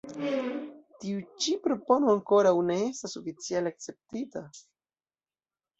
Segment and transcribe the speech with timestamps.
[1.03, 4.47] Tiu ĉi propono ankoraŭ ne estas oficiale akceptita.